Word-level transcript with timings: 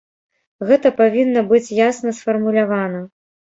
Гэта 0.69 0.91
павінна 1.01 1.45
быць 1.53 1.75
ясна 1.81 2.17
сфармулявана. 2.23 3.07